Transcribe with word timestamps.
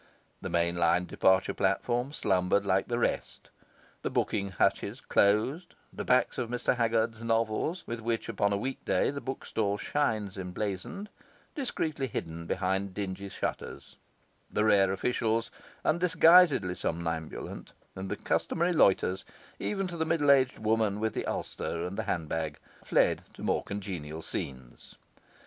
The 0.41 0.49
main 0.49 0.77
line 0.77 1.05
departure 1.05 1.53
platform 1.53 2.11
slumbered 2.11 2.65
like 2.65 2.87
the 2.87 2.97
rest; 2.97 3.51
the 4.01 4.09
booking 4.09 4.49
hutches 4.49 4.99
closed; 4.99 5.75
the 5.93 6.03
backs 6.03 6.39
of 6.39 6.49
Mr 6.49 6.75
Haggard's 6.75 7.21
novels, 7.21 7.83
with 7.85 7.99
which 7.99 8.27
upon 8.27 8.51
a 8.51 8.57
weekday 8.57 9.11
the 9.11 9.21
bookstall 9.21 9.77
shines 9.77 10.39
emblazoned, 10.39 11.09
discreetly 11.53 12.07
hidden 12.07 12.47
behind 12.47 12.95
dingy 12.95 13.29
shutters; 13.29 13.95
the 14.51 14.65
rare 14.65 14.91
officials, 14.91 15.51
undisguisedly 15.85 16.73
somnambulant; 16.73 17.71
and 17.95 18.09
the 18.09 18.15
customary 18.17 18.73
loiterers, 18.73 19.23
even 19.59 19.85
to 19.85 19.97
the 19.97 20.03
middle 20.03 20.31
aged 20.31 20.57
woman 20.57 20.99
with 20.99 21.13
the 21.13 21.27
ulster 21.27 21.83
and 21.85 21.95
the 21.95 22.03
handbag, 22.09 22.57
fled 22.83 23.21
to 23.35 23.43
more 23.43 23.61
congenial 23.63 24.23
scenes. 24.23 24.95